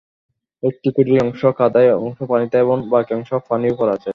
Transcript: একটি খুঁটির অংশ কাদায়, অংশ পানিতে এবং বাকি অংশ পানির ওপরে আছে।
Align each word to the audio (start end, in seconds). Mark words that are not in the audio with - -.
একটি 0.63 0.87
খুঁটির 0.95 1.19
অংশ 1.23 1.41
কাদায়, 1.57 1.89
অংশ 1.97 2.19
পানিতে 2.29 2.55
এবং 2.57 2.77
বাকি 2.89 3.11
অংশ 3.13 3.31
পানির 3.47 3.73
ওপরে 3.73 3.91
আছে। 3.91 4.09